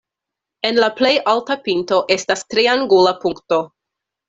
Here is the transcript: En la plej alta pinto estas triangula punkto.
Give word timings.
En 0.69 0.79
la 0.83 0.89
plej 0.99 1.11
alta 1.33 1.59
pinto 1.67 2.01
estas 2.17 2.43
triangula 2.55 3.15
punkto. 3.27 3.63